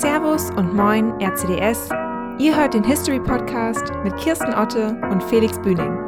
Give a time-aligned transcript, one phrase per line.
[0.00, 1.88] Servus und Moin RCDS.
[2.38, 6.03] Ihr hört den History Podcast mit Kirsten Otte und Felix Bühning.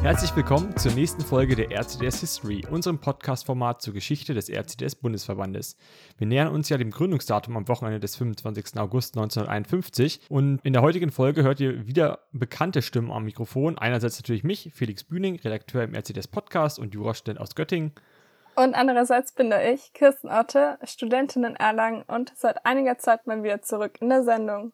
[0.00, 5.76] Herzlich willkommen zur nächsten Folge der RCDS History, unserem Podcast-Format zur Geschichte des RCDS-Bundesverbandes.
[6.18, 8.78] Wir nähern uns ja dem Gründungsdatum am Wochenende des 25.
[8.78, 13.76] August 1951 und in der heutigen Folge hört ihr wieder bekannte Stimmen am Mikrofon.
[13.76, 17.92] Einerseits natürlich mich, Felix Bühning, Redakteur im RCDS-Podcast und Jurastudent aus Göttingen.
[18.54, 23.42] Und andererseits bin da ich, Kirsten Otte, Studentin in Erlangen und seit einiger Zeit mal
[23.42, 24.72] wieder zurück in der Sendung.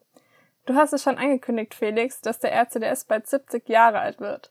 [0.67, 4.51] Du hast es schon angekündigt, Felix, dass der RCDS bald 70 Jahre alt wird.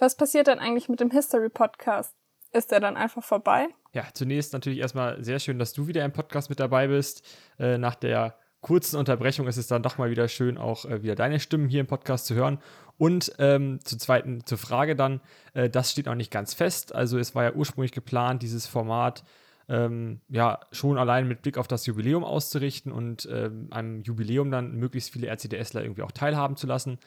[0.00, 2.14] Was passiert dann eigentlich mit dem History Podcast?
[2.52, 3.68] Ist er dann einfach vorbei?
[3.92, 7.22] Ja, zunächst natürlich erstmal sehr schön, dass du wieder im Podcast mit dabei bist.
[7.58, 11.16] Äh, nach der kurzen Unterbrechung ist es dann doch mal wieder schön, auch äh, wieder
[11.16, 12.60] deine Stimmen hier im Podcast zu hören.
[12.96, 15.20] Und ähm, zur zweiten, zur Frage dann,
[15.52, 16.94] äh, das steht noch nicht ganz fest.
[16.94, 19.22] Also es war ja ursprünglich geplant, dieses Format
[19.68, 24.76] ähm, ja schon allein mit Blick auf das Jubiläum auszurichten und ähm, einem Jubiläum dann
[24.76, 26.98] möglichst viele RCDSler irgendwie auch teilhaben zu lassen.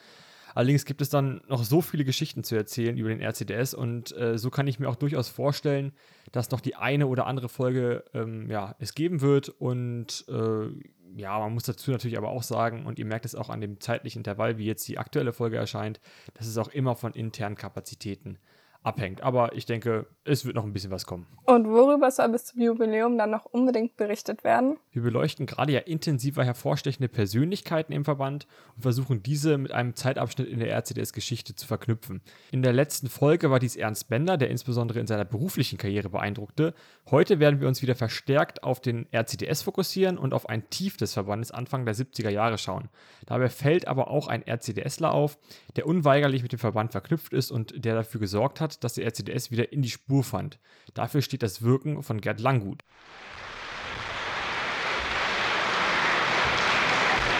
[0.56, 4.38] Allerdings gibt es dann noch so viele Geschichten zu erzählen über den RCDS und äh,
[4.38, 5.94] so kann ich mir auch durchaus vorstellen,
[6.32, 10.68] dass noch die eine oder andere Folge ähm, ja, es geben wird und äh,
[11.16, 13.80] ja, man muss dazu natürlich aber auch sagen, und ihr merkt es auch an dem
[13.80, 16.00] zeitlichen Intervall, wie jetzt die aktuelle Folge erscheint,
[16.34, 18.40] dass es auch immer von internen Kapazitäten
[18.84, 19.22] abhängt.
[19.22, 21.26] Aber ich denke, es wird noch ein bisschen was kommen.
[21.46, 24.78] Und worüber soll bis zum Jubiläum dann noch unbedingt berichtet werden?
[24.92, 30.48] Wir beleuchten gerade ja intensiver hervorstechende Persönlichkeiten im Verband und versuchen diese mit einem Zeitabschnitt
[30.48, 32.22] in der RCDS-Geschichte zu verknüpfen.
[32.52, 36.74] In der letzten Folge war dies Ernst Bender, der insbesondere in seiner beruflichen Karriere beeindruckte.
[37.10, 41.14] Heute werden wir uns wieder verstärkt auf den RCDS fokussieren und auf ein Tief des
[41.14, 42.90] Verbandes Anfang der 70er Jahre schauen.
[43.26, 45.38] Dabei fällt aber auch ein RCDSler auf,
[45.76, 49.52] der unweigerlich mit dem Verband verknüpft ist und der dafür gesorgt hat, dass der RCDS
[49.52, 50.60] wieder in die Spur fand.
[50.94, 52.84] Dafür steht das Wirken von Gerd Langgut.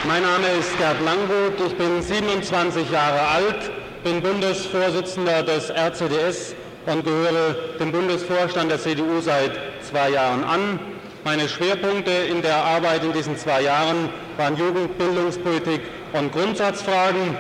[0.06, 3.72] Mein Name ist Gerd Langgut, ich bin 27 Jahre alt,
[4.04, 10.80] bin Bundesvorsitzender des RCDS und gehöre dem Bundesvorstand der CDU seit zwei Jahren an.
[11.24, 15.82] Meine Schwerpunkte in der Arbeit in diesen zwei Jahren waren Jugendbildungspolitik
[16.12, 17.38] und Grundsatzfragen.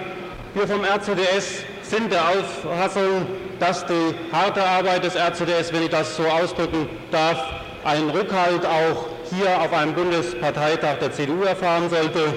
[0.53, 3.27] Wir vom RCDS sind der Auffassung,
[3.63, 7.41] dass die harte Arbeit des RCDS, wenn ich das so ausdrücken darf,
[7.85, 12.33] einen Rückhalt auch hier auf einem Bundesparteitag der CDU erfahren sollte.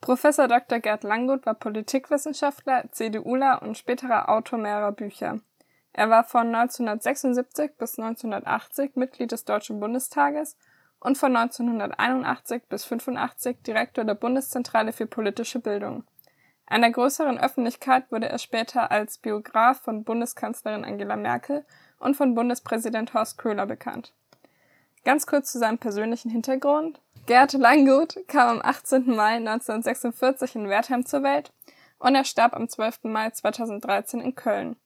[0.00, 0.78] Professor Dr.
[0.78, 5.40] Gerd Langgut war Politikwissenschaftler, CDUler und späterer Autor mehrerer Bücher.
[5.92, 10.56] Er war von 1976 bis 1980 Mitglied des Deutschen Bundestages
[11.00, 16.04] und von 1981 bis 1985 Direktor der Bundeszentrale für politische Bildung.
[16.66, 21.64] Einer größeren Öffentlichkeit wurde er später als Biograf von Bundeskanzlerin Angela Merkel
[21.98, 24.14] und von Bundespräsident Horst Köhler bekannt.
[25.04, 27.00] Ganz kurz zu seinem persönlichen Hintergrund.
[27.26, 29.14] Gerd Langgut kam am 18.
[29.14, 31.52] Mai 1946 in Wertheim zur Welt
[31.98, 33.04] und er starb am 12.
[33.04, 34.76] Mai 2013 in Köln.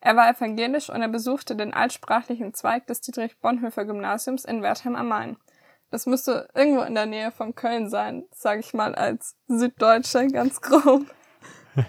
[0.00, 5.36] Er war evangelisch und er besuchte den altsprachlichen Zweig des Dietrich-Bonhoeffer-Gymnasiums in Wertheim am Main.
[5.90, 10.60] Das müsste irgendwo in der Nähe von Köln sein, sage ich mal als Süddeutsche ganz
[10.60, 11.06] grob.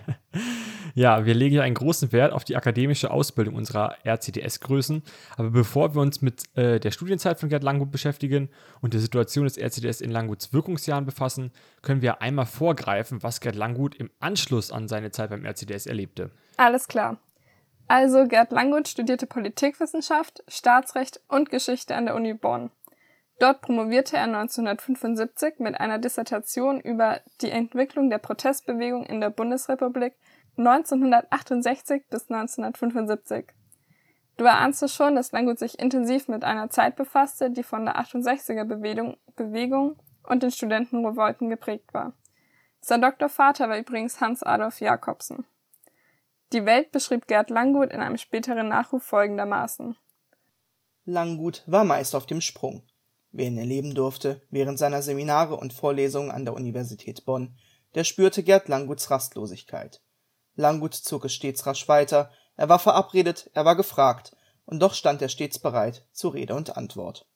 [0.94, 5.04] ja, wir legen ja einen großen Wert auf die akademische Ausbildung unserer RCDS-Größen.
[5.38, 8.50] Aber bevor wir uns mit äh, der Studienzeit von Gerd Langgut beschäftigen
[8.82, 13.56] und der Situation des RCDS in Langguts Wirkungsjahren befassen, können wir einmal vorgreifen, was Gerd
[13.56, 16.32] Langgut im Anschluss an seine Zeit beim RCDS erlebte.
[16.58, 17.18] Alles klar.
[17.88, 22.70] Also Gerd Langgut studierte Politikwissenschaft, Staatsrecht und Geschichte an der Uni Bonn.
[23.40, 30.14] Dort promovierte er 1975 mit einer Dissertation über die Entwicklung der Protestbewegung in der Bundesrepublik
[30.58, 33.54] 1968 bis 1975.
[34.38, 38.00] Du erahnst es schon, dass Langgut sich intensiv mit einer Zeit befasste, die von der
[38.00, 42.14] 68er Bewegung, Bewegung und den Studentenrevolten geprägt war.
[42.80, 45.46] Sein Doktorvater war übrigens Hans Adolf Jakobsen.
[46.54, 49.96] Die Welt beschrieb Gerd Langgut in einem späteren Nachruf folgendermaßen.
[51.06, 52.84] Langgut war meist auf dem Sprung.
[53.38, 57.56] Wer ihn erleben durfte während seiner Seminare und Vorlesungen an der Universität Bonn,
[57.94, 60.02] der spürte Gerd Langguts Rastlosigkeit.
[60.56, 64.36] Langgut zog es stets rasch weiter, er war verabredet, er war gefragt,
[64.66, 67.28] und doch stand er stets bereit zu Rede und Antwort.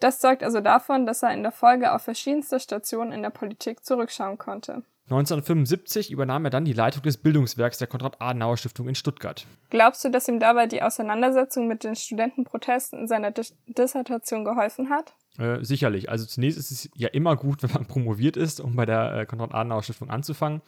[0.00, 3.86] Das zeugt also davon, dass er in der Folge auf verschiedenste Stationen in der Politik
[3.86, 4.82] zurückschauen konnte.
[5.04, 9.46] 1975 übernahm er dann die Leitung des Bildungswerks der Konrad-Adenauer-Stiftung in Stuttgart.
[9.70, 14.90] Glaubst du, dass ihm dabei die Auseinandersetzung mit den Studentenprotesten in seiner Dis Dissertation geholfen
[14.90, 15.14] hat?
[15.38, 16.08] Äh, sicherlich.
[16.08, 19.26] Also zunächst ist es ja immer gut, wenn man promoviert ist, um bei der äh,
[19.26, 20.62] Konrad-Adenauer-Stiftung anzufangen.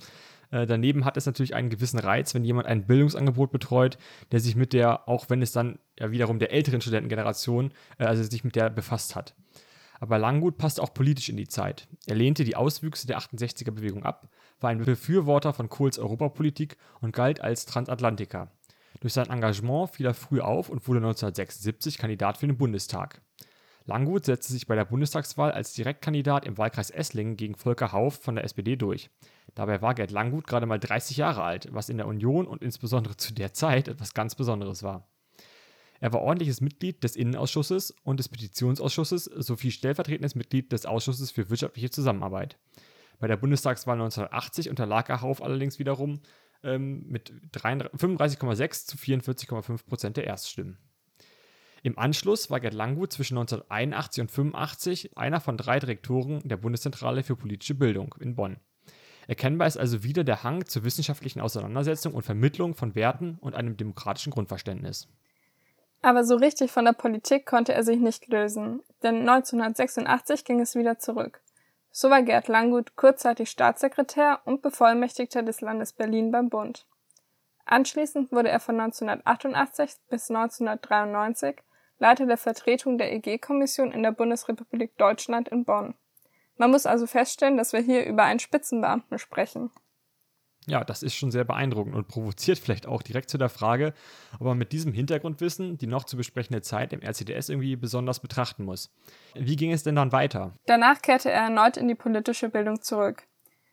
[0.51, 3.99] Äh, daneben hat es natürlich einen gewissen Reiz, wenn jemand ein Bildungsangebot betreut,
[4.33, 8.23] der sich mit der, auch wenn es dann ja wiederum der älteren Studentengeneration, äh, also
[8.23, 9.35] sich mit der befasst hat.
[10.01, 11.89] Aber Langgut passte auch politisch in die Zeit.
[12.07, 14.29] Er lehnte die Auswüchse der 68er-Bewegung ab,
[14.61, 18.51] war ein Befürworter von Kohls Europapolitik und galt als Transatlantiker.
[19.01, 23.21] Durch sein Engagement fiel er früh auf und wurde 1976 Kandidat für den Bundestag.
[23.87, 28.35] Langgut setzte sich bei der Bundestagswahl als Direktkandidat im Wahlkreis Esslingen gegen Volker Hauff von
[28.35, 29.11] der SPD durch.
[29.55, 33.17] Dabei war Gerd Langgut gerade mal 30 Jahre alt, was in der Union und insbesondere
[33.19, 35.07] zu der Zeit etwas ganz Besonderes war.
[36.01, 41.51] Er war ordentliches Mitglied des Innenausschusses und des Petitionsausschusses sowie stellvertretendes Mitglied des Ausschusses für
[41.51, 42.59] wirtschaftliche Zusammenarbeit.
[43.19, 46.21] Bei der Bundestagswahl 1980 unterlag er Hauff allerdings wiederum
[46.63, 50.79] ähm, mit 35,6 zu 44,5 Prozent der Erststimmen.
[51.83, 57.23] Im Anschluss war Gerd Langgut zwischen 1981 und 1985 einer von drei Direktoren der Bundeszentrale
[57.23, 58.57] für politische Bildung in Bonn.
[59.27, 63.77] Erkennbar ist also wieder der Hang zur wissenschaftlichen Auseinandersetzung und Vermittlung von Werten und einem
[63.77, 65.09] demokratischen Grundverständnis.
[66.05, 70.75] Aber so richtig von der Politik konnte er sich nicht lösen, denn 1986 ging es
[70.75, 71.41] wieder zurück.
[71.93, 76.87] So war Gerd Langgut kurzzeitig Staatssekretär und Bevollmächtigter des Landes Berlin beim Bund.
[77.65, 81.63] Anschließend wurde er von 1988 bis 1993
[81.99, 85.95] Leiter der Vertretung der EG-Kommission in der Bundesrepublik Deutschland in Bonn.
[86.59, 89.71] Man muss also feststellen, dass wir hier über einen Spitzenbeamten sprechen.
[90.67, 93.93] Ja, das ist schon sehr beeindruckend und provoziert vielleicht auch direkt zu der Frage,
[94.35, 98.65] ob man mit diesem Hintergrundwissen die noch zu besprechende Zeit im RCDS irgendwie besonders betrachten
[98.65, 98.91] muss.
[99.35, 100.53] Wie ging es denn dann weiter?
[100.67, 103.25] Danach kehrte er erneut in die politische Bildung zurück.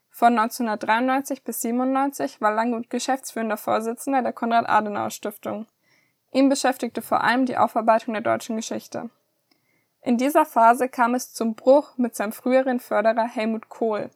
[0.09, 5.67] Von 1993 bis 1997 war Langgut geschäftsführender Vorsitzender der Konrad-Adenauer-Stiftung.
[6.33, 9.09] Ihn beschäftigte vor allem die Aufarbeitung der deutschen Geschichte.
[10.01, 14.09] In dieser Phase kam es zum Bruch mit seinem früheren Förderer Helmut Kohl.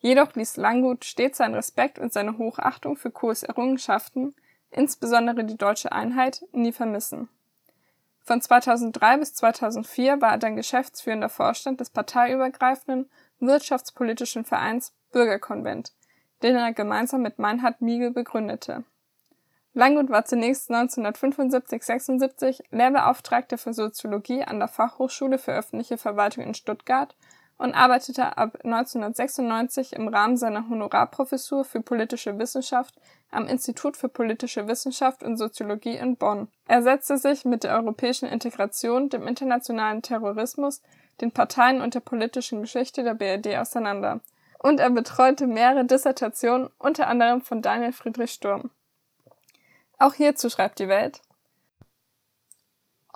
[0.00, 4.34] Jedoch ließ Langgut stets seinen Respekt und seine Hochachtung für Kohls Errungenschaften,
[4.70, 7.28] insbesondere die deutsche Einheit, nie vermissen.
[8.20, 13.10] Von 2003 bis 2004 war er dann geschäftsführender Vorstand des parteiübergreifenden
[13.40, 15.94] wirtschaftspolitischen Vereins Bürgerkonvent,
[16.42, 18.84] den er gemeinsam mit Meinhard Miegel begründete.
[19.72, 27.16] Langgut war zunächst 1975/76 Lehrbeauftragter für Soziologie an der Fachhochschule für öffentliche Verwaltung in Stuttgart
[27.58, 32.94] und arbeitete ab 1996 im Rahmen seiner Honorarprofessur für politische Wissenschaft
[33.30, 36.48] am Institut für politische Wissenschaft und Soziologie in Bonn.
[36.66, 40.82] Er setzte sich mit der europäischen Integration, dem internationalen Terrorismus,
[41.20, 44.20] den Parteien und der politischen Geschichte der BRD auseinander.
[44.60, 48.70] Und er betreute mehrere Dissertationen, unter anderem von Daniel Friedrich Sturm.
[49.98, 51.20] Auch hierzu schreibt die Welt.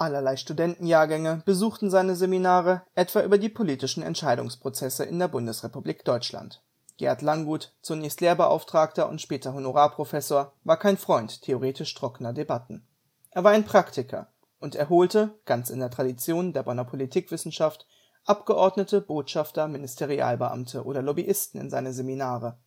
[0.03, 6.61] Allerlei Studentenjahrgänge besuchten seine Seminare, etwa über die politischen Entscheidungsprozesse in der Bundesrepublik Deutschland.
[6.97, 12.85] Gerd Langgut, zunächst Lehrbeauftragter und später Honorarprofessor, war kein Freund theoretisch trockener Debatten.
[13.31, 14.27] Er war ein Praktiker
[14.59, 17.87] und er holte, ganz in der Tradition der Bonner Politikwissenschaft,
[18.25, 22.59] Abgeordnete, Botschafter, Ministerialbeamte oder Lobbyisten in seine Seminare.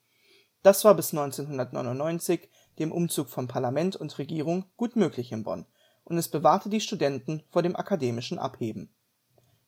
[0.63, 2.49] Das war bis 1999
[2.79, 5.65] dem Umzug von Parlament und Regierung, gut möglich in Bonn,
[6.05, 8.89] und es bewahrte die Studenten vor dem akademischen Abheben.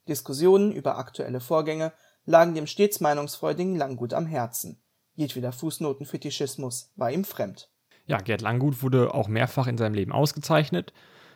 [0.07, 1.92] Diskussionen über aktuelle Vorgänge
[2.25, 4.81] lagen dem stets meinungsfreudigen Langgut am Herzen.
[5.16, 7.69] Jedweder Fußnotenfetischismus war ihm fremd.
[8.06, 10.94] Ja, Gerd Langgut wurde auch mehrfach in seinem Leben ausgezeichnet.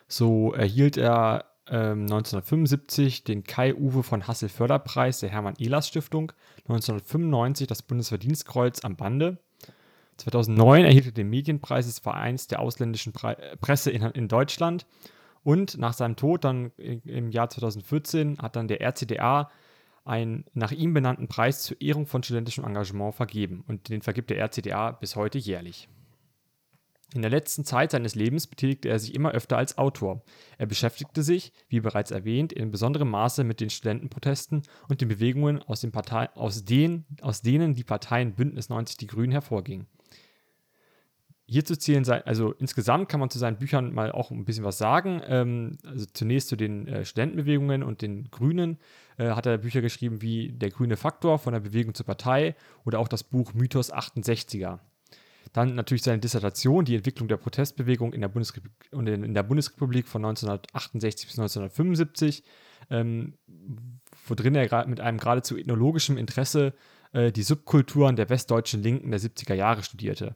[0.08, 6.32] So erhielt er ähm, 1975 den Kai-Uwe von Hassel-Förderpreis der Hermann-Ehlers-Stiftung,
[6.68, 9.40] 1995 das Bundesverdienstkreuz am Bande
[10.22, 14.86] 2009 erhielt er den Medienpreis des Vereins der ausländischen Pre Presse in, in, Deutschland.
[15.44, 19.50] Und nach seinem Tod dann im Jahr 2014 hat dann der RCDA
[20.06, 23.64] einen nach ihm benannten Preis zur Ehrung von studentischem Engagement vergeben.
[23.68, 25.88] Und den vergibt der RCDA bis heute jährlich.
[27.14, 30.24] In der letzten Zeit seines Lebens betätigte er sich immer öfter als Autor.
[30.58, 35.62] Er beschäftigte sich, wie bereits erwähnt, in besonderem Maße mit den Studentenprotesten und den Bewegungen,
[35.62, 39.88] aus, den Partei aus, denen, aus denen die Parteien Bündnis 90 Die Grünen hervorgingen.
[41.52, 44.78] Hierzu zählen sein, also insgesamt kann man zu seinen Büchern mal auch ein bisschen was
[44.78, 45.22] sagen.
[45.28, 48.78] Ähm, also zunächst zu den äh, Studentenbewegungen und den Grünen
[49.18, 52.56] äh, hat er Bücher geschrieben wie Der grüne Faktor von der Bewegung zur Partei
[52.86, 54.80] oder auch das Buch Mythos 68er.
[55.52, 60.24] Dann natürlich seine Dissertation, die Entwicklung der Protestbewegung in der, Bundesrepublik, in der Bundesrepublik von
[60.24, 62.44] 1968 bis 1975,
[62.90, 63.34] ähm,
[64.26, 66.74] worin er mit einem geradezu ethnologischen Interesse
[67.12, 70.36] äh, die Subkulturen der westdeutschen Linken der 70er Jahre studierte.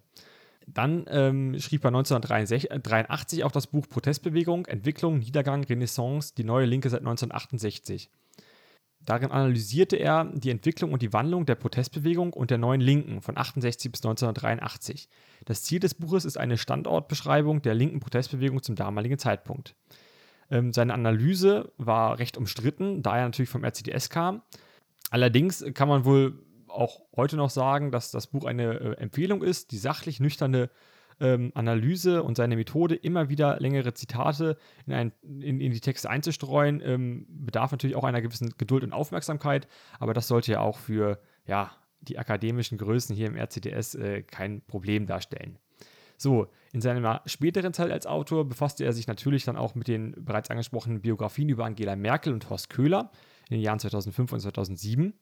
[0.68, 6.90] Dann ähm, schrieb er 1983 auch das Buch Protestbewegung, Entwicklung, Niedergang, Renaissance, die neue Linke
[6.90, 8.10] seit 1968.
[9.06, 13.38] Darin analysierte er die Entwicklung und die Wandlung der Protestbewegung und der neuen Linken von
[13.38, 15.08] 68 bis 1983.
[15.46, 19.76] Das Ziel des Buches ist eine Standortbeschreibung der linken Protestbewegung zum damaligen Zeitpunkt.
[20.50, 24.42] Ähm, seine Analyse war recht umstritten, da er natürlich vom RCDS kam.
[25.12, 26.44] Allerdings kann man wohl
[26.76, 30.70] auch heute noch sagen, dass das Buch eine äh, Empfehlung ist, die sachlich nüchterne
[31.20, 36.10] ähm, Analyse und seine Methode, immer wieder längere Zitate in, ein, in, in die Texte
[36.10, 39.68] einzustreuen, ähm, bedarf natürlich auch einer gewissen Geduld und Aufmerksamkeit,
[40.00, 44.62] aber das sollte ja auch für ja, die akademischen Größen hier im RCDS äh, kein
[44.66, 45.58] Problem darstellen.
[46.18, 50.14] So, in seiner späteren Zeit als Autor befasste er sich natürlich dann auch mit den
[50.18, 53.12] bereits angesprochenen Biografien über Angela Merkel und Horst Köhler
[53.50, 55.14] in den Jahren 2005 und 2007.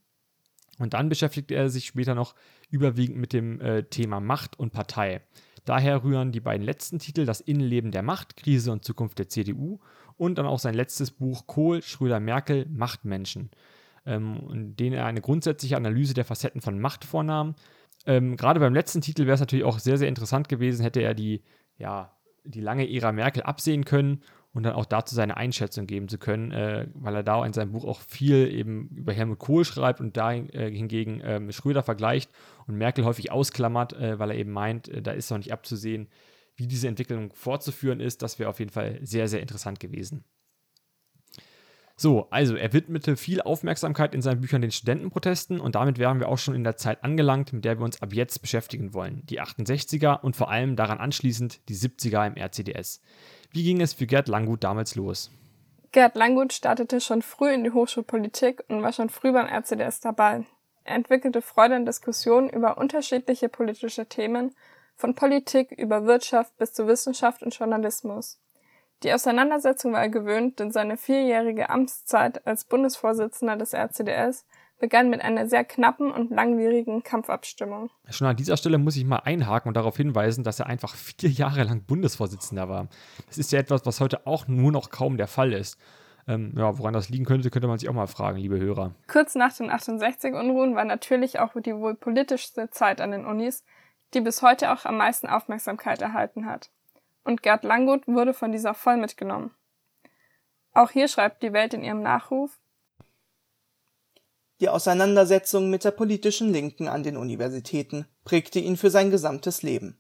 [0.79, 2.35] Und dann beschäftigte er sich später noch
[2.69, 5.21] überwiegend mit dem äh, Thema Macht und Partei.
[5.65, 9.79] Daher rühren die beiden letzten Titel Das Innenleben der Macht, Krise und Zukunft der CDU
[10.17, 13.51] und dann auch sein letztes Buch Kohl, Schröder, Merkel, Machtmenschen,
[14.05, 17.55] ähm, in denen er eine grundsätzliche Analyse der Facetten von Macht vornahm.
[18.05, 21.13] Ähm, Gerade beim letzten Titel wäre es natürlich auch sehr, sehr interessant gewesen, hätte er
[21.13, 21.43] die,
[21.77, 24.21] ja, die lange Ära Merkel absehen können
[24.53, 27.71] und dann auch dazu seine Einschätzung geben zu können, äh, weil er da in seinem
[27.71, 32.31] Buch auch viel eben über Helmut Kohl schreibt und da äh, hingegen äh, Schröder vergleicht
[32.67, 36.07] und Merkel häufig ausklammert, äh, weil er eben meint, äh, da ist noch nicht abzusehen,
[36.55, 38.21] wie diese Entwicklung fortzuführen ist.
[38.21, 40.23] Das wäre auf jeden Fall sehr, sehr interessant gewesen.
[41.95, 46.27] So, also er widmete viel Aufmerksamkeit in seinen Büchern den Studentenprotesten und damit wären wir
[46.27, 49.23] auch schon in der Zeit angelangt, mit der wir uns ab jetzt beschäftigen wollen.
[49.27, 53.01] Die 68er und vor allem daran anschließend die 70er im RCDS.
[53.53, 55.29] Wie ging es für Gerd Langgut damals los?
[55.91, 60.43] Gerd Langgut startete schon früh in die Hochschulpolitik und war schon früh beim RCDS dabei.
[60.83, 64.55] Er entwickelte Freude an Diskussionen über unterschiedliche politische Themen,
[64.95, 68.39] von Politik über Wirtschaft bis zu Wissenschaft und Journalismus.
[69.03, 74.45] Die Auseinandersetzung war er gewöhnt, denn seine vierjährige Amtszeit als Bundesvorsitzender des RCDS
[74.83, 77.89] begann mit einer sehr knappen und langwierigen Kampfabstimmung.
[78.09, 81.29] Schon an dieser Stelle muss ich mal einhaken und darauf hinweisen, dass er einfach vier
[81.29, 82.89] Jahre lang Bundesvorsitzender war.
[83.27, 85.79] Das ist ja etwas, was heute auch nur noch kaum der Fall ist.
[86.27, 88.93] Ähm, ja, woran das liegen könnte, könnte man sich auch mal fragen, liebe Hörer.
[89.07, 93.63] Kurz nach den 68-Unruhen war natürlich auch die wohl politischste Zeit an den Unis,
[94.13, 96.71] die bis heute auch am meisten Aufmerksamkeit erhalten hat.
[97.23, 99.51] Und Gerd Langgut wurde von dieser voll mitgenommen.
[100.73, 102.59] Auch hier schreibt die Welt in ihrem Nachruf,
[104.63, 109.99] die Auseinandersetzung mit der politischen Linken an den Universitäten prägte ihn für sein gesamtes Leben.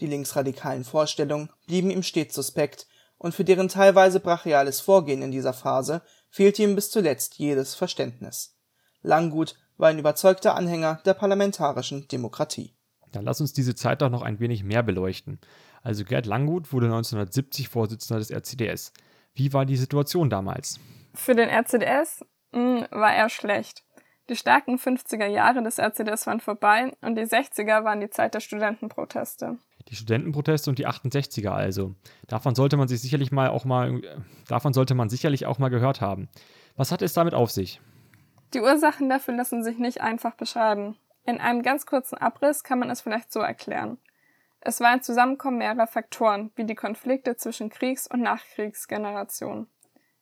[0.00, 2.86] Die linksradikalen Vorstellungen blieben ihm stets suspekt,
[3.18, 8.56] und für deren teilweise brachiales Vorgehen in dieser Phase fehlte ihm bis zuletzt jedes Verständnis.
[9.02, 12.74] Langgut war ein überzeugter Anhänger der parlamentarischen Demokratie.
[13.12, 15.42] Dann lass uns diese Zeit doch noch ein wenig mehr beleuchten.
[15.82, 18.94] Also Gerd Langgut wurde 1970 Vorsitzender des RCDS.
[19.34, 20.80] Wie war die Situation damals?
[21.12, 23.84] Für den RCDS mh, hm, war er schlecht.
[24.30, 28.38] Die starken 50er Jahre des RCDS waren vorbei und die 60er waren die Zeit der
[28.38, 29.58] Studentenproteste.
[29.88, 31.96] Die Studentenproteste und die 68er also.
[32.28, 34.00] Davon sollte man sich sicherlich mal auch mal
[34.46, 36.28] davon sollte man sicherlich auch mal gehört haben.
[36.76, 37.80] Was hat es damit auf sich?
[38.54, 40.96] Die Ursachen dafür lassen sich nicht einfach beschreiben.
[41.26, 43.98] In einem ganz kurzen Abriss kann man es vielleicht so erklären.
[44.60, 49.66] Es war ein Zusammenkommen mehrerer Faktoren, wie die Konflikte zwischen Kriegs- und Nachkriegsgenerationen.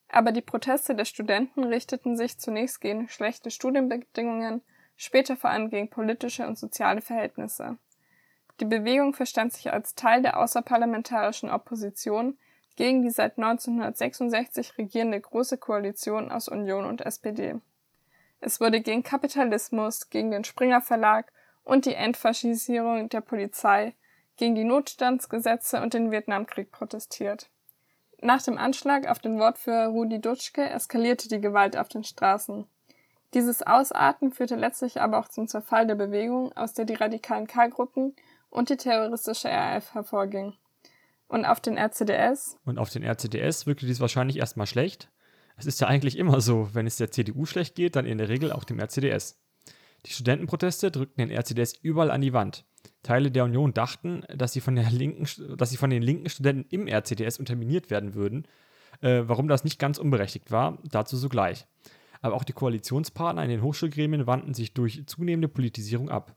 [0.09, 4.61] Aber die Proteste der Studenten richteten sich zunächst gegen schlechte Studienbedingungen,
[4.97, 7.77] später vor allem gegen politische und soziale Verhältnisse.
[8.59, 12.37] Die Bewegung verstand sich als Teil der außerparlamentarischen Opposition
[12.75, 17.55] gegen die seit 1966 regierende Große Koalition aus Union und SPD.
[18.41, 21.31] Es wurde gegen Kapitalismus, gegen den Springer Verlag
[21.63, 23.95] und die Entfaschisierung der Polizei,
[24.37, 27.49] gegen die Notstandsgesetze und den Vietnamkrieg protestiert.
[28.21, 32.65] Nach dem Anschlag auf den Wortführer Rudi Dutschke eskalierte die Gewalt auf den Straßen.
[33.33, 38.15] Dieses Ausarten führte letztlich aber auch zum Zerfall der Bewegung, aus der die radikalen K-Gruppen
[38.49, 40.53] und die terroristische RAF hervorging.
[41.27, 42.57] Und auf den RCDS?
[42.65, 45.09] Und auf den RCDS wirkte dies wahrscheinlich erstmal schlecht.
[45.57, 48.29] Es ist ja eigentlich immer so, wenn es der CDU schlecht geht, dann in der
[48.29, 49.39] Regel auch dem RCDS.
[50.05, 52.65] Die Studentenproteste drückten den RCDS überall an die Wand.
[53.03, 55.25] Teile der Union dachten, dass sie von, der linken,
[55.57, 58.45] dass sie von den linken Studenten im RCDS unterminiert werden würden.
[59.01, 61.65] Äh, warum das nicht ganz unberechtigt war, dazu sogleich.
[62.21, 66.35] Aber auch die Koalitionspartner in den Hochschulgremien wandten sich durch zunehmende Politisierung ab.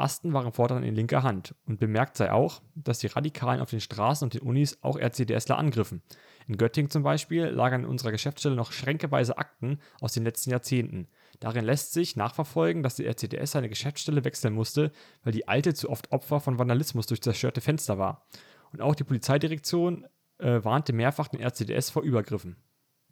[0.00, 1.54] Asten waren fortan in linker Hand.
[1.66, 5.58] Und bemerkt sei auch, dass die Radikalen auf den Straßen und den Unis auch RCDSler
[5.58, 6.02] angriffen.
[6.48, 11.06] In Göttingen zum Beispiel lagern in unserer Geschäftsstelle noch schränkeweise Akten aus den letzten Jahrzehnten.
[11.40, 14.92] Darin lässt sich nachverfolgen, dass die RCDS seine Geschäftsstelle wechseln musste,
[15.24, 18.26] weil die alte zu oft Opfer von Vandalismus durch zerstörte Fenster war.
[18.72, 20.06] Und auch die Polizeidirektion
[20.38, 22.56] äh, warnte mehrfach den RCDS vor Übergriffen.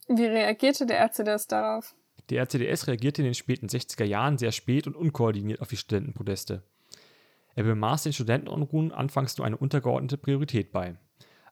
[0.09, 1.95] Wie reagierte der RCDS darauf?
[2.31, 6.63] Die RCDS reagierte in den späten 60er Jahren sehr spät und unkoordiniert auf die Studentenproteste.
[7.55, 10.97] Er bemaß den Studentenunruhen anfangs nur eine untergeordnete Priorität bei.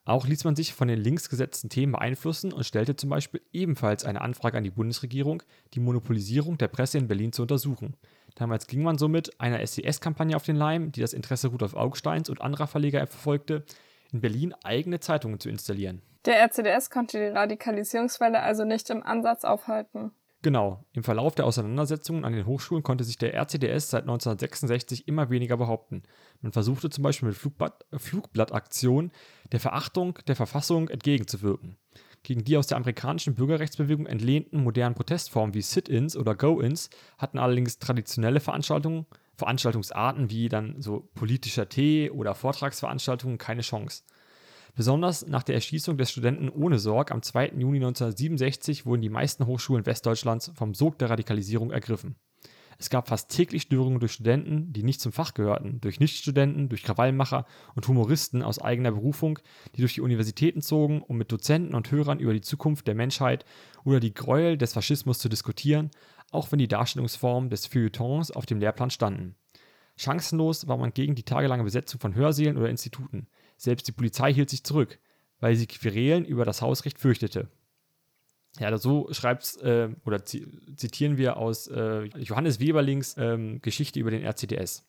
[0.07, 4.05] Auch ließ man sich von den links gesetzten Themen beeinflussen und stellte zum Beispiel ebenfalls
[4.05, 5.43] eine Anfrage an die Bundesregierung,
[5.75, 7.97] die Monopolisierung der Presse in Berlin zu untersuchen.
[8.37, 12.41] Damals ging man somit einer SES-Kampagne auf den Leim, die das Interesse Rudolf Augsteins und
[12.41, 13.65] anderer Verleger verfolgte,
[14.13, 16.03] in Berlin eigene Zeitungen zu installieren.
[16.25, 20.13] Der RCDS konnte die Radikalisierungswelle also nicht im Ansatz aufhalten.
[20.47, 25.29] Genau, im Verlauf der Auseinandersetzungen an den Hochschulen konnte sich der RCDS seit 1966 immer
[25.29, 26.05] weniger behaupten.
[26.41, 29.11] Man versuchte zum Beispiel mit Flugblatt, Flugblattaktionen
[29.51, 31.79] der Verachtung der Verfassung entgegenzuwirken.
[32.23, 37.81] Gegen die aus der amerikanischen Bürgerrechtsbewegung entlehnten modernen Protestformen wie Sit-ins oder Go-ins hatten allerdings
[37.81, 44.05] traditionelle Veranstaltungen, Veranstaltungsarten wie dann so politischer Tee oder Vortragsveranstaltungen keine Chance.
[44.77, 47.53] Besonders nach der Erschießung des Studenten ohne Sorg am 2.
[47.57, 52.17] Juni 1967 wurden die meisten Hochschulen Westdeutschlands vom Sog der Radikalisierung ergriffen.
[52.77, 56.83] Es gab fast täglich Störungen durch Studenten, die nicht zum Fach gehörten, durch Nichtstudenten, durch
[56.83, 59.39] Krawallmacher und Humoristen aus eigener Berufung,
[59.75, 63.47] die durch die Universitäten zogen, um mit Dozenten und Hörern über die Zukunft der Menschheit
[63.83, 65.91] oder die Gräuel des Faschismus zu diskutieren,
[66.33, 69.37] auch wenn die Darstellungsformen des Feuilletons auf dem Lehrplan standen.
[69.97, 73.29] Chancenlos war man gegen die tagelange Besetzung von Hörsälen oder Instituten.
[73.57, 74.99] Selbst die Polizei hielt sich zurück,
[75.41, 77.49] weil sie Querelen über das Hausrecht fürchtete.
[78.59, 84.25] Ja, so schreibt äh, oder zitieren wir aus äh, Johannes Weberlings ähm, Geschichte über den
[84.25, 84.85] RCDS.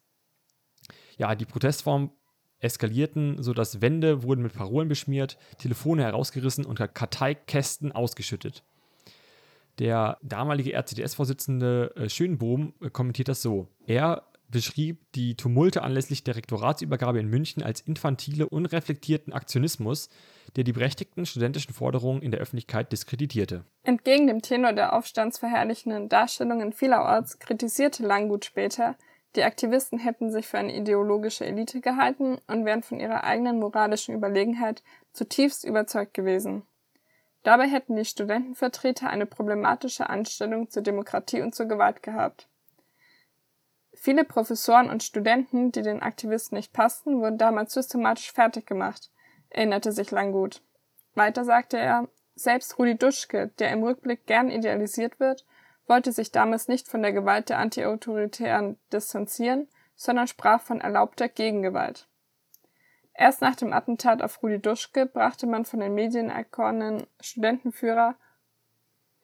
[1.18, 2.12] Ja, die Protestformen
[2.60, 8.64] eskalierten, sodass Wände wurden mit Parolen beschmiert, Telefone herausgerissen und Karteikästen ausgeschüttet.
[9.80, 13.68] Der damalige RCDS-Vorsitzende äh, Schönbohm äh, kommentiert das so.
[13.86, 20.10] Er beschrieb die Tumulte anlässlich der Rektoratsübergabe in München als infantile, unreflektierten Aktionismus,
[20.56, 23.66] der die berechtigten studentischen Forderungen in der Öffentlichkeit diskreditierte.
[23.84, 28.96] Entgegen dem Tenor der aufstandsverherrlichenden Darstellungen vielerorts kritisierte Langgut später,
[29.36, 34.16] die Aktivisten hätten sich für eine ideologische Elite gehalten und wären von ihrer eigenen moralischen
[34.16, 34.82] Überlegenheit
[35.14, 36.64] zutiefst überzeugt gewesen.
[37.44, 42.48] Dabei hätten die Studentenvertreter eine problematische Anstellung zur Demokratie und zur Gewalt gehabt.
[44.00, 49.10] Viele Professoren und Studenten, die den Aktivisten nicht passten, wurden damals systematisch fertig gemacht,
[49.50, 50.62] erinnerte sich Langgut.
[51.16, 55.46] Weiter sagte er, selbst Rudi Duschke, der im Rückblick gern idealisiert wird,
[55.88, 62.08] wollte sich damals nicht von der Gewalt der Antiautoritären distanzieren, sondern sprach von erlaubter Gegengewalt.
[63.16, 68.16] Erst nach dem Attentat auf Rudi Duschke brachte man von den Medien erkorenen Studentenführer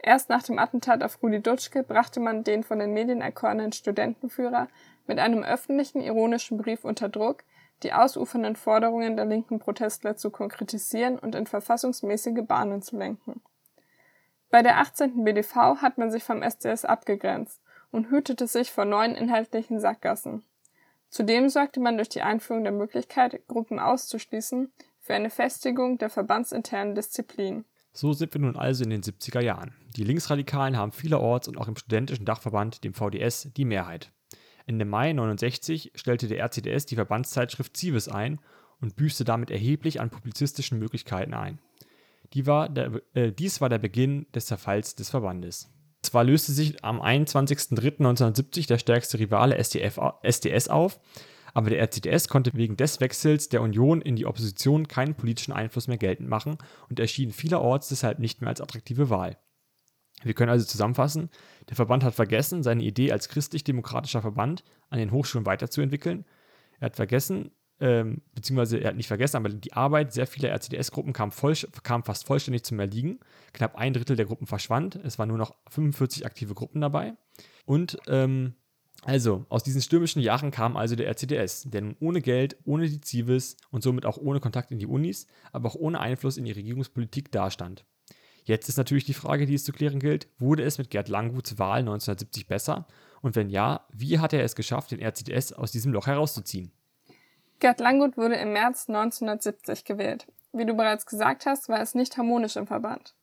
[0.06, 4.68] Erst nach dem Attentat auf Rudi Dutschke brachte man den von den Medien erkorenen Studentenführer
[5.08, 7.46] mit einem öffentlichen ironischen Brief unter Druck,
[7.84, 13.42] die ausufernden Forderungen der linken Protestler zu konkretisieren und in verfassungsmäßige Bahnen zu lenken.
[14.50, 15.24] Bei der 18.
[15.24, 20.44] BDV hat man sich vom SDS abgegrenzt und hütete sich vor neuen inhaltlichen Sackgassen.
[21.10, 26.94] Zudem sorgte man durch die Einführung der Möglichkeit, Gruppen auszuschließen, für eine Festigung der verbandsinternen
[26.94, 27.64] Disziplin.
[27.94, 29.74] So sind wir nun also in den 70er Jahren.
[29.96, 34.12] Die Linksradikalen haben vielerorts und auch im studentischen Dachverband, dem VDS, die Mehrheit.
[34.66, 38.40] Ende Mai 1969 stellte der RCDS die Verbandszeitschrift Zivis ein
[38.82, 41.60] und büßte damit erheblich an publizistischen Möglichkeiten ein.
[42.34, 45.70] Die war der, äh, dies war der Beginn des Zerfalls des Verbandes.
[46.02, 51.00] Zwar löste sich am 21.03.1970 der stärkste Rivale SDF, SDS auf,
[51.54, 55.88] aber der RCDS konnte wegen des Wechsels der Union in die Opposition keinen politischen Einfluss
[55.88, 56.58] mehr geltend machen
[56.90, 59.38] und erschien vielerorts deshalb nicht mehr als attraktive Wahl.
[60.24, 61.30] Wir können also zusammenfassen,
[61.70, 66.26] der Verband hat vergessen, seine Idee als christlich-demokratischer Verband an den Hochschulen weiterzuentwickeln.
[66.80, 71.14] Er hat vergessen, ähm, beziehungsweise er hat nicht vergessen, aber die Arbeit sehr vieler RCDS-Gruppen
[71.14, 71.32] kam,
[71.84, 73.20] kam, fast vollständig zum Erliegen.
[73.52, 74.96] Knapp ein Drittel der Gruppen verschwand.
[75.04, 77.14] Es waren nur noch 45 aktive Gruppen dabei.
[77.66, 78.56] Und ähm,
[79.06, 83.02] also, aus diesen stürmischen Jahren kam also der RCDS, der nun ohne Geld, ohne die
[83.02, 86.54] Zivis und somit auch ohne Kontakt in die Unis, aber auch ohne Einfluss in die
[86.54, 87.86] Regierungspolitik dastand.
[88.44, 91.58] Jetzt ist natürlich die Frage, die es zu klären gilt, wurde es mit Gerd Langguts
[91.60, 92.88] Wahl 1970 besser?
[93.22, 96.72] Und wenn ja, wie hat er es geschafft, den RCDS aus diesem Loch herauszuziehen?
[97.60, 100.28] Gerd Langgut wurde im März 1970 gewählt.
[100.52, 103.16] Wie du bereits gesagt hast, war es nicht harmonisch im Verband.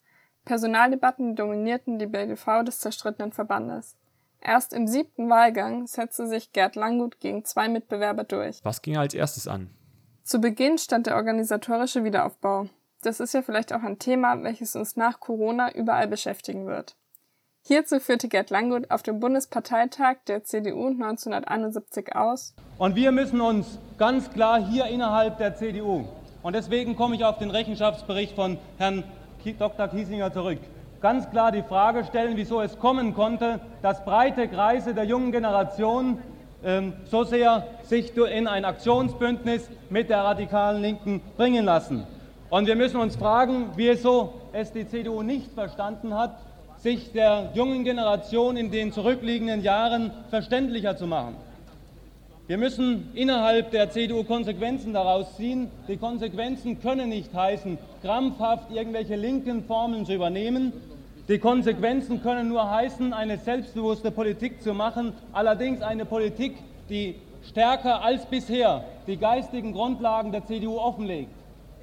[0.46, 3.96] Personaldebatten dominierten die BGV des zerstrittenen Verbandes.
[4.40, 8.64] Erst im siebten Wahlgang setzte sich Gerd Langgut gegen zwei Mitbewerber durch.
[8.64, 9.68] Was ging als erstes an?
[10.22, 12.68] Zu Beginn stand der organisatorische Wiederaufbau.
[13.02, 16.96] Das ist ja vielleicht auch ein Thema, welches uns nach Corona überall beschäftigen wird.
[17.62, 22.54] Hierzu führte Gerd Langgut auf dem Bundesparteitag der CDU 1971 aus.
[22.78, 26.06] Und wir müssen uns ganz klar hier innerhalb der CDU,
[26.42, 29.04] und deswegen komme ich auf den Rechenschaftsbericht von Herrn
[29.58, 29.88] Dr.
[29.88, 30.58] Kiesinger zurück,
[31.02, 36.18] ganz klar die Frage stellen, wieso es kommen konnte, dass breite Kreise der jungen Generation
[36.64, 42.06] ähm, so sehr sich in ein Aktionsbündnis mit der radikalen Linken bringen lassen.
[42.50, 46.36] Und wir müssen uns fragen, wieso es die CDU nicht verstanden hat,
[46.78, 51.36] sich der jungen Generation in den zurückliegenden Jahren verständlicher zu machen.
[52.48, 55.70] Wir müssen innerhalb der CDU Konsequenzen daraus ziehen.
[55.86, 60.72] Die Konsequenzen können nicht heißen, krampfhaft irgendwelche linken Formeln zu übernehmen.
[61.28, 66.56] Die Konsequenzen können nur heißen, eine selbstbewusste Politik zu machen, allerdings eine Politik,
[66.88, 67.14] die
[67.48, 71.30] stärker als bisher die geistigen Grundlagen der CDU offenlegt.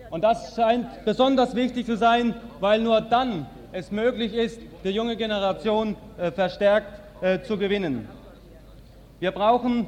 [0.10, 5.18] Und das scheint besonders wichtig zu sein, weil nur dann es möglich ist, die junge
[5.18, 6.88] Generation äh, verstärkt
[7.22, 8.08] äh, zu gewinnen.
[9.20, 9.88] Wir brauchen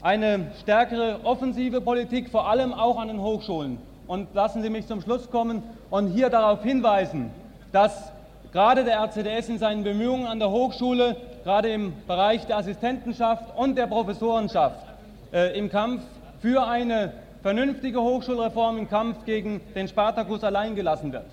[0.00, 3.78] eine stärkere offensive Politik, vor allem auch an den Hochschulen.
[4.06, 7.30] Und lassen Sie mich zum Schluss kommen und hier darauf hinweisen,
[7.70, 8.12] dass
[8.52, 13.76] gerade der RCDS in seinen Bemühungen an der Hochschule, gerade im Bereich der Assistentenschaft und
[13.76, 14.86] der Professorenschaft,
[15.32, 16.02] äh, im Kampf
[16.40, 17.12] für eine
[17.42, 21.26] vernünftige Hochschulreform, im Kampf gegen den Spartakus allein gelassen wird.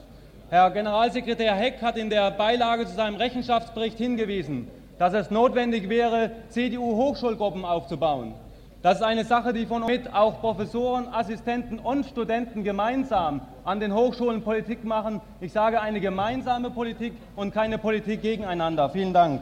[0.50, 4.68] Herr Generalsekretär Heck hat in der Beilage zu seinem Rechenschaftsbericht hingewiesen,
[4.98, 8.34] dass es notwendig wäre, CDU-Hochschulgruppen aufzubauen.
[8.82, 13.94] Das ist eine Sache, die von mit auch Professoren, Assistenten und Studenten gemeinsam an den
[13.94, 15.20] Hochschulen Politik machen.
[15.42, 18.90] Ich sage eine gemeinsame Politik und keine Politik gegeneinander.
[18.90, 19.42] Vielen Dank.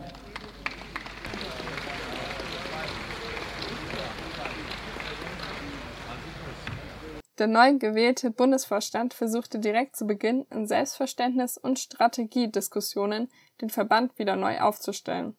[7.38, 13.30] Der neu gewählte Bundesvorstand versuchte direkt zu Beginn in Selbstverständnis und Strategiediskussionen
[13.62, 15.38] den Verband wieder neu aufzustellen.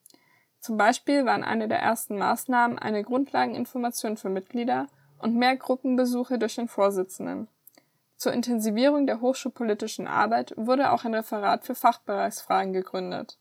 [0.61, 6.55] Zum Beispiel waren eine der ersten Maßnahmen eine Grundlageninformation für Mitglieder und mehr Gruppenbesuche durch
[6.55, 7.47] den Vorsitzenden.
[8.15, 13.37] Zur Intensivierung der hochschulpolitischen Arbeit wurde auch ein Referat für Fachbereichsfragen gegründet.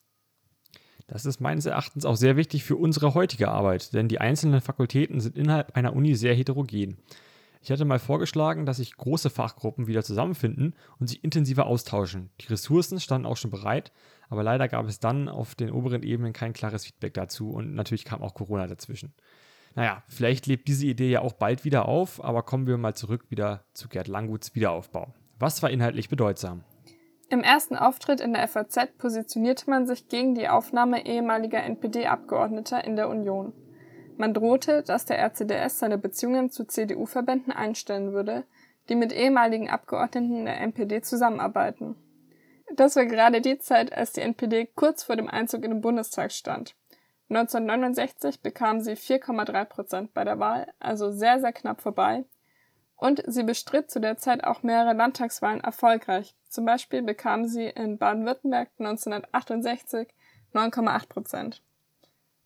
[1.09, 5.21] Das ist meines Erachtens auch sehr wichtig für unsere heutige Arbeit, denn die einzelnen Fakultäten
[5.21, 6.99] sind innerhalb einer Uni sehr heterogen.
[7.69, 12.31] Ich hatte mal vorgeschlagen, dass sich große Fachgruppen wieder zusammenfinden und sich intensiver austauschen.
[12.41, 13.93] Die Ressourcen standen auch schon bereit,
[14.31, 18.07] aber leider gab es dann auf den oberen Ebenen kein klares Feedback dazu und natürlich
[18.07, 19.13] kam auch Corona dazwischen.
[19.75, 23.27] Naja, vielleicht lebt diese Idee ja auch bald wieder auf, aber kommen wir mal zurück
[23.29, 25.13] wieder zu Gerd Langguts Wiederaufbau.
[25.39, 26.65] Was war inhaltlich bedeutsam?
[27.29, 32.97] Im ersten Auftritt in der FAZ positionierte man sich gegen die Aufnahme ehemaliger NPD-Abgeordneter in
[32.97, 33.53] der Union.
[34.19, 38.43] Man drohte, dass der RCDS seine Beziehungen zu CDU-Verbänden einstellen würde,
[38.89, 41.95] die mit ehemaligen Abgeordneten der NPD zusammenarbeiten.
[42.75, 46.33] Das war gerade die Zeit, als die NPD kurz vor dem Einzug in den Bundestag
[46.33, 46.75] stand.
[47.29, 52.25] 1969 bekam sie 4,3 Prozent bei der Wahl, also sehr, sehr knapp vorbei.
[52.97, 56.35] Und sie bestritt zu der Zeit auch mehrere Landtagswahlen erfolgreich.
[56.49, 60.09] Zum Beispiel bekam sie in Baden-Württemberg 1968
[60.55, 61.63] 9,8 Prozent.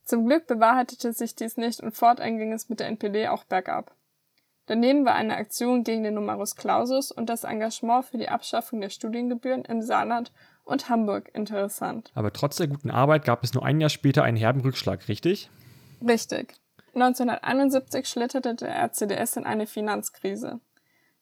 [0.04, 3.94] Zum Glück bewahrheitete sich dies nicht und fortan ging es mit der NPD auch bergab.
[4.66, 8.90] Daneben war eine Aktion gegen den Numerus Clausus und das Engagement für die Abschaffung der
[8.90, 10.32] Studiengebühren im Saarland
[10.64, 12.10] und Hamburg interessant.
[12.14, 15.50] Aber trotz der guten Arbeit gab es nur ein Jahr später einen herben Rückschlag, richtig?
[16.06, 16.54] Richtig.
[16.94, 20.60] 1971 schlitterte der RCDS in eine Finanzkrise.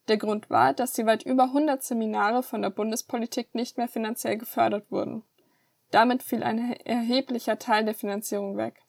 [0.08, 4.36] Der Grund war, dass die weit über 100 Seminare von der Bundespolitik nicht mehr finanziell
[4.36, 5.22] gefördert wurden.
[5.90, 8.82] Damit fiel ein erheblicher Teil der Finanzierung weg.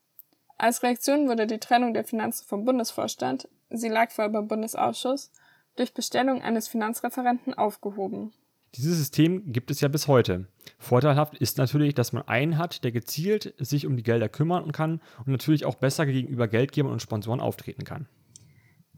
[0.58, 5.32] Als Reaktion wurde die Trennung der Finanzen vom Bundesvorstand, sie lag vorher beim Bundesausschuss,
[5.76, 8.34] durch Bestellung eines Finanzreferenten aufgehoben.
[8.76, 10.48] Dieses System gibt es ja bis heute.
[10.78, 15.02] Vorteilhaft ist natürlich, dass man einen hat, der gezielt sich um die Gelder kümmern kann
[15.20, 18.08] und natürlich auch besser gegenüber Geldgebern und Sponsoren auftreten kann.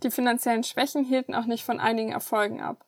[0.04, 2.86] Die finanziellen Schwächen hielten auch nicht von einigen Erfolgen ab.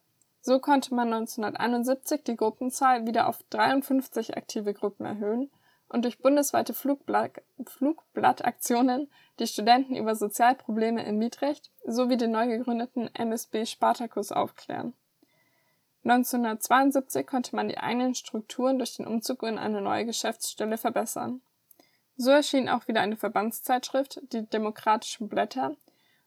[0.47, 5.49] So konnte man 1971 die Gruppenzahl wieder auf 53 aktive Gruppen erhöhen
[5.89, 13.09] und durch bundesweite Flugblatt Flugblattaktionen die Studenten über Sozialprobleme im Mietrecht sowie den neu gegründeten
[13.15, 14.93] MSB Spartacus aufklären.
[16.03, 21.41] 1972 konnte man die eigenen Strukturen durch den Umzug in eine neue Geschäftsstelle verbessern.
[22.17, 25.75] So erschien auch wieder eine Verbandszeitschrift, die Demokratischen Blätter,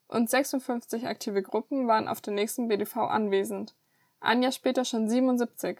[0.08, 3.76] und 56 aktive Gruppen waren auf der nächsten BDV anwesend,
[4.20, 5.78] ein Jahr später schon 77.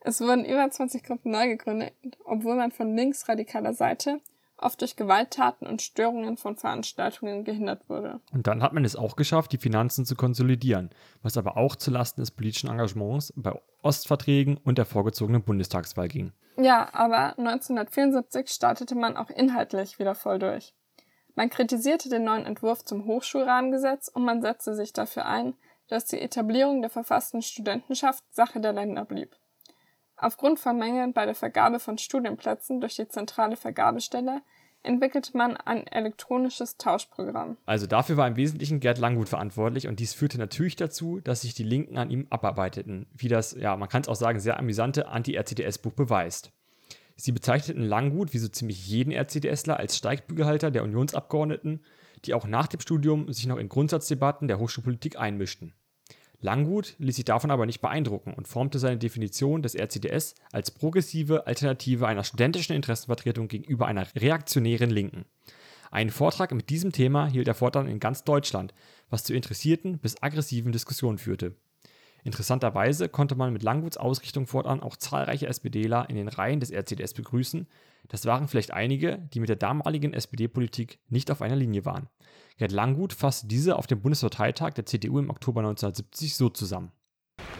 [0.00, 4.20] Es wurden über 20 Gruppen neu gegründet, obwohl man von linksradikaler Seite
[4.58, 8.20] oft durch Gewalttaten und Störungen von Veranstaltungen gehindert wurde.
[8.32, 10.90] Und dann hat man es auch geschafft, die Finanzen zu konsolidieren,
[11.22, 16.32] was aber auch zulasten des politischen Engagements bei Ostverträgen und der vorgezogenen Bundestagswahl ging.
[16.56, 20.72] Ja, aber 1974 startete man auch inhaltlich wieder voll durch.
[21.34, 25.54] Man kritisierte den neuen Entwurf zum Hochschulrahmengesetz und man setzte sich dafür ein,
[25.88, 29.36] dass die Etablierung der verfassten Studentenschaft Sache der Länder blieb.
[30.16, 34.42] Aufgrund von Mängeln bei der Vergabe von Studienplätzen durch die zentrale Vergabestelle
[34.84, 37.56] entwickelte man ein elektronisches Tauschprogramm.
[37.66, 41.54] Also dafür war im Wesentlichen Gerd Langgut verantwortlich und dies führte natürlich dazu, dass sich
[41.54, 45.08] die Linken an ihm abarbeiteten, wie das, ja, man kann es auch sagen, sehr amüsante
[45.08, 46.52] Anti-RCDS-Buch beweist.
[47.16, 51.84] Sie bezeichneten Langgut, wie so ziemlich jeden RCDSler, als Steigbügelhalter der Unionsabgeordneten,
[52.26, 55.74] die auch nach dem Studium sich noch in Grundsatzdebatten der Hochschulpolitik einmischten.
[56.40, 61.46] Langgut ließ sich davon aber nicht beeindrucken und formte seine Definition des RCDS als progressive
[61.46, 65.24] Alternative einer studentischen Interessenvertretung gegenüber einer reaktionären Linken.
[65.90, 68.74] Einen Vortrag mit diesem Thema hielt er fortan in ganz Deutschland,
[69.08, 71.54] was zu interessierten bis aggressiven Diskussionen führte.
[72.24, 77.12] Interessanterweise konnte man mit Langguts Ausrichtung fortan auch zahlreiche SPDler in den Reihen des RCDS
[77.12, 77.66] begrüßen.
[78.08, 82.08] Das waren vielleicht einige, die mit der damaligen SPD-Politik nicht auf einer Linie waren.
[82.56, 86.92] Gerd Langgut fasste diese auf dem Bundesparteitag der CDU im Oktober 1970 so zusammen.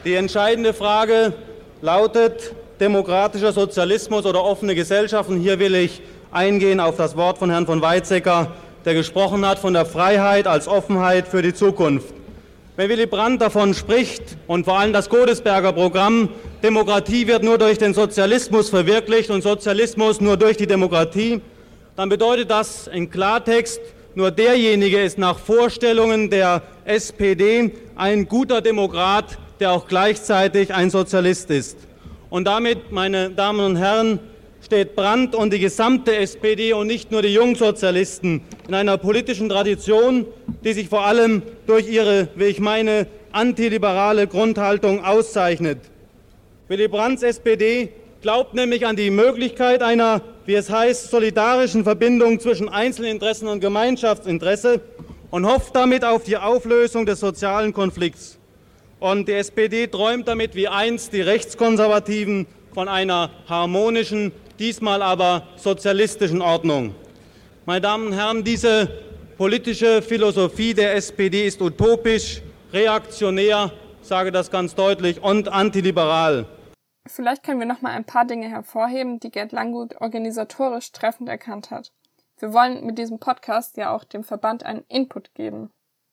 [0.03, 1.33] Die entscheidende Frage
[1.81, 5.39] lautet demokratischer Sozialismus oder offene Gesellschaften.
[5.39, 6.01] Hier will ich
[6.31, 10.67] eingehen auf das Wort von Herrn von Weizsäcker, der gesprochen hat von der Freiheit als
[10.67, 12.24] Offenheit für die Zukunft.
[12.77, 16.27] Wenn Willy Brandt davon spricht und vor allem das Godesberger Programm,
[16.61, 21.39] Demokratie wird nur durch den Sozialismus verwirklicht und Sozialismus nur durch die Demokratie,
[21.95, 23.79] dann bedeutet das in Klartext,
[24.13, 31.49] nur derjenige ist nach Vorstellungen der SPD ein guter Demokrat, der auch gleichzeitig ein Sozialist
[31.51, 31.77] ist.
[32.29, 34.19] Und damit, meine Damen und Herren,
[34.65, 40.25] steht Brandt und die gesamte SPD und nicht nur die Jungsozialisten in einer politischen Tradition,
[40.63, 45.79] die sich vor allem durch ihre, wie ich meine, antiliberale Grundhaltung auszeichnet.
[46.67, 47.89] Willy Brandts SPD
[48.21, 54.81] glaubt nämlich an die Möglichkeit einer wie es heißt, solidarischen Verbindung zwischen Einzelinteressen und Gemeinschaftsinteresse
[55.31, 58.37] und hofft damit auf die Auflösung des sozialen Konflikts.
[58.99, 66.41] Und die SPD träumt damit wie einst die Rechtskonservativen von einer harmonischen, diesmal aber sozialistischen
[66.41, 66.95] Ordnung.
[67.65, 68.89] Meine Damen und Herren, diese
[69.37, 72.41] politische Philosophie der SPD ist utopisch,
[72.71, 76.45] reaktionär, sage das ganz deutlich, und antiliberal.
[77.07, 81.69] Vielleicht können wir noch mal ein paar Dinge hervorheben, die Gerd Langgut organisatorisch treffend erkannt
[81.69, 81.91] hat.
[82.39, 85.69] Wir wollen mit diesem Podcast ja auch dem Verband einen Input geben.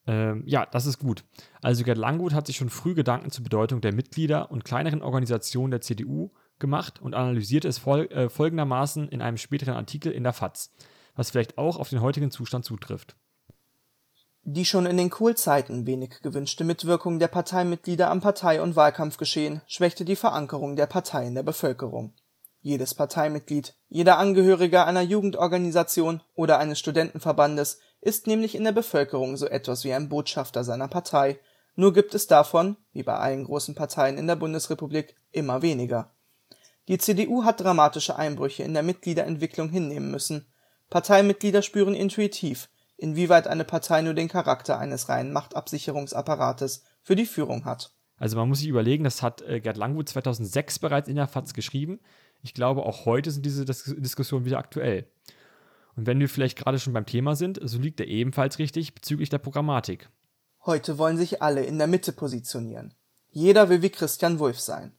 [0.06, 1.24] Ähm, ja, das ist gut.
[1.62, 5.70] Also Gerd Langgut hat sich schon früh Gedanken zur Bedeutung der Mitglieder und kleineren Organisationen
[5.70, 6.30] der CDU
[6.62, 10.70] gemacht und analysierte es fol äh, folgendermaßen in einem späteren Artikel in der FAZ,
[11.14, 13.14] was vielleicht auch auf den heutigen Zustand zutrifft.
[14.44, 20.06] Die schon in den Kohl-Zeiten wenig gewünschte Mitwirkung der Parteimitglieder am Partei und Wahlkampfgeschehen schwächte
[20.06, 22.14] die Verankerung der Partei in der Bevölkerung.
[22.60, 29.46] Jedes Parteimitglied, jeder Angehörige einer Jugendorganisation oder eines Studentenverbandes ist nämlich in der Bevölkerung so
[29.46, 31.38] etwas wie ein Botschafter seiner Partei,
[31.74, 36.12] nur gibt es davon, wie bei allen großen Parteien in der Bundesrepublik, immer weniger.
[36.88, 40.46] Die CDU hat dramatische Einbrüche in der Mitgliederentwicklung hinnehmen müssen.
[40.90, 42.68] Parteimitglieder spüren intuitiv
[43.02, 47.92] inwieweit eine Partei nur den Charakter eines reinen Machtabsicherungsapparates für die Führung hat.
[48.16, 51.54] Also man muss sich überlegen, das hat äh, Gerd Langwut 2006 bereits in der FAZ
[51.54, 51.98] geschrieben.
[52.42, 55.08] Ich glaube, auch heute sind diese Dis Diskussionen wieder aktuell.
[55.96, 59.28] Und wenn wir vielleicht gerade schon beim Thema sind, so liegt er ebenfalls richtig bezüglich
[59.28, 60.08] der Programmatik.
[60.64, 62.94] Heute wollen sich alle in der Mitte positionieren.
[63.30, 64.92] Jeder will wie Christian Wulff sein.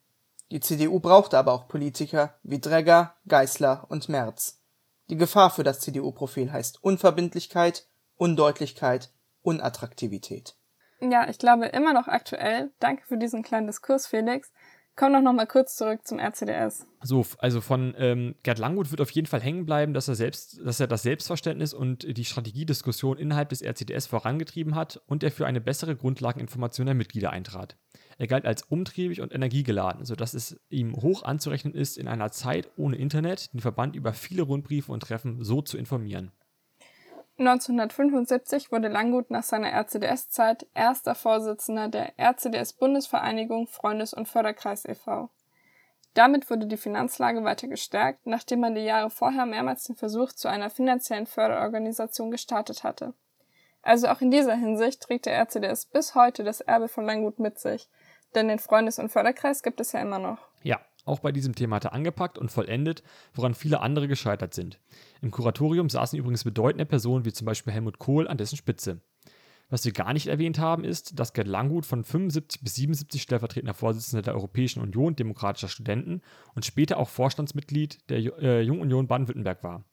[0.54, 4.62] Die CDU brauchte aber auch Politiker wie Dregger, Geißler und Merz.
[5.10, 7.88] Die Gefahr für das CDU-Profil heißt Unverbindlichkeit,
[8.18, 9.12] Undeutlichkeit,
[9.42, 10.56] Unattraktivität.
[11.02, 12.70] Ja, ich glaube immer noch aktuell.
[12.80, 14.52] Danke für diesen kleinen Diskurs, Felix.
[14.96, 16.86] Komm doch noch mal kurz zurück zum RCDS.
[17.02, 20.62] So, also von ähm, Gerd Langgut wird auf jeden Fall hängen bleiben, dass er selbst,
[20.64, 25.48] dass er das Selbstverständnis und die Strategiediskussion innerhalb des RCDS vorangetrieben hat und er für
[25.48, 27.76] eine bessere Grundlageninformation der Mitglieder eintrat.
[28.24, 32.70] Er galt als umtriebig und energiegeladen, sodass es ihm hoch anzurechnen ist, in einer Zeit
[32.78, 36.32] ohne Internet den Verband über viele Rundbriefe und Treffen so zu informieren.
[37.38, 45.30] 1975 wurde Langgut nach seiner RCDS-Zeit erster Vorsitzender der RCDS-Bundesvereinigung Freundes- und Förderkreis e.V.
[46.14, 50.48] Damit wurde die Finanzlage weiter gestärkt, nachdem man die Jahre vorher mehrmals den Versuch zu
[50.48, 53.16] einer finanziellen Förderorganisation gestartet hatte.
[53.82, 57.60] Also auch in dieser Hinsicht trägt der RCDS bis heute das Erbe von Langgut mit
[57.60, 57.90] sich,
[58.36, 60.40] denn den Freundes- und Förderkreis gibt es ja immer noch.
[60.64, 64.80] Ja, auch bei diesem Thema hat er angepackt und vollendet, woran viele andere gescheitert sind.
[65.22, 69.02] Im Kuratorium saßen übrigens bedeutende Personen wie zum Beispiel Helmut Kohl an dessen Spitze.
[69.70, 73.74] Was wir gar nicht erwähnt haben, ist, dass Gerd Langgut von 75 bis 77 stellvertretender
[73.74, 76.22] Vorsitzender der Europäischen Union Demokratischer Studenten
[76.54, 79.84] und später auch Vorstandsmitglied der äh, Jungunion Baden-Württemberg war.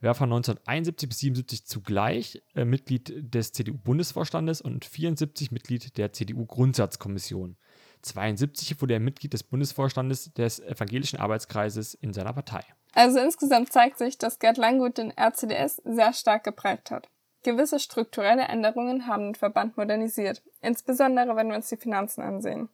[0.00, 6.12] Er war von 1971 bis 77 zugleich äh, Mitglied des CDU-Bundesvorstandes und 74 Mitglied der
[6.12, 7.56] CDU-Grundsatzkommission.
[7.98, 12.60] 1972 wurde er Mitglied des Bundesvorstandes des Evangelischen Arbeitskreises in seiner Partei.
[12.94, 17.08] Also insgesamt zeigt sich, dass Gerd Langgut den RCDS sehr stark geprägt hat.
[17.42, 22.68] Gewisse strukturelle Änderungen haben den Verband modernisiert, insbesondere wenn wir uns die Finanzen ansehen.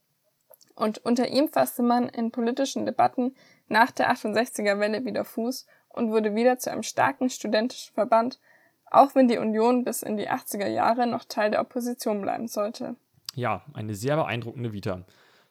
[0.75, 3.35] Und unter ihm fasste man in politischen Debatten
[3.69, 8.41] nach der 68er Welle wieder Fuß und wurde wieder zu einem starken studentischen Verband,
[8.91, 12.97] auch wenn die Union bis in die 80er Jahre noch Teil der Opposition bleiben sollte.
[13.35, 15.05] Ja, eine sehr beeindruckende Vita.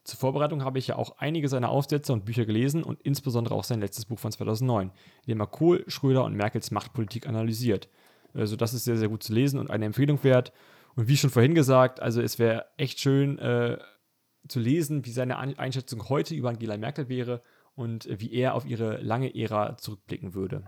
[0.04, 3.64] Zur Vorbereitung habe ich ja auch einige seiner Aufsätze und Bücher gelesen und insbesondere auch
[3.64, 4.92] sein letztes Buch von 2009,
[5.26, 7.88] in dem er Kohl, Schröder und Merkels Machtpolitik analysiert.
[8.34, 10.54] Also das ist sehr, sehr gut zu lesen und eine Empfehlung wert.
[10.96, 13.78] Und wie schon vorhin gesagt, also es wäre echt schön äh,
[14.48, 17.42] zu lesen, wie seine Einschätzung heute über Angela Merkel wäre
[17.76, 20.64] und wie er auf ihre lange Ära zurückblicken würde.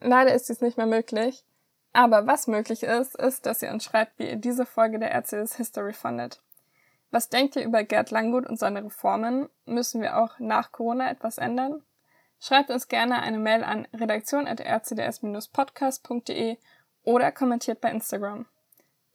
[0.00, 1.44] Leider ist dies nicht mehr möglich.
[1.92, 5.56] Aber was möglich ist, ist, dass ihr uns schreibt, wie ihr diese Folge der RCS
[5.56, 6.40] History fandet.
[7.10, 9.48] Was denkt ihr über Gerd Langgut und seine Reformen?
[9.66, 11.82] Müssen wir auch nach Corona etwas ändern?
[12.38, 16.58] Schreibt uns gerne eine Mail an redaktion.rcds-podcast.de
[17.02, 18.46] oder kommentiert bei Instagram.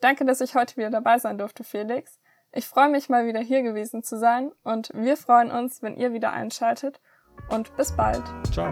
[0.01, 2.19] Danke, dass ich heute wieder dabei sein durfte, Felix.
[2.51, 6.13] Ich freue mich mal wieder hier gewesen zu sein und wir freuen uns, wenn ihr
[6.13, 6.99] wieder einschaltet
[7.49, 8.23] und bis bald.
[8.51, 8.71] Ciao.